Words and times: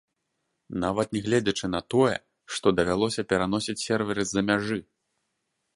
Нават 0.83 1.07
нягледзячы 1.17 1.65
на 1.75 1.81
тое, 1.95 2.15
што 2.57 2.67
давялося 2.79 3.21
пераносіць 3.33 3.81
серверы 3.87 4.21
з-за 4.31 4.41
мяжы. 4.51 4.79